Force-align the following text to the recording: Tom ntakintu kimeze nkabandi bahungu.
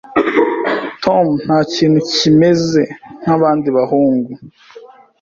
Tom 1.03 1.25
ntakintu 1.45 1.99
kimeze 2.13 2.83
nkabandi 3.21 3.67
bahungu. 3.77 4.31